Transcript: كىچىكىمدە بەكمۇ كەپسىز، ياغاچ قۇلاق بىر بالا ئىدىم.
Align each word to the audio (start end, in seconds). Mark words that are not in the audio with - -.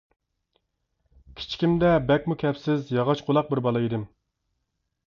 كىچىكىمدە 1.41 1.91
بەكمۇ 2.09 2.39
كەپسىز، 2.45 2.91
ياغاچ 2.99 3.23
قۇلاق 3.29 3.53
بىر 3.55 3.67
بالا 3.69 3.87
ئىدىم. 3.87 4.09